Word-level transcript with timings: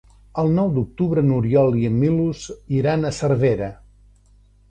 El 0.43 0.47
nou 0.59 0.69
d'octubre 0.77 1.23
n'Oriol 1.25 1.75
i 1.81 1.85
en 1.91 1.99
Milos 2.05 2.47
iran 2.79 3.05
a 3.05 3.13
Cervera. 3.21 3.71